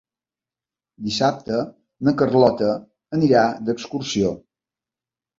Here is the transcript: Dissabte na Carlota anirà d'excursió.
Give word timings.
Dissabte 1.09 1.59
na 2.07 2.13
Carlota 2.21 2.69
anirà 3.19 3.43
d'excursió. 3.69 4.33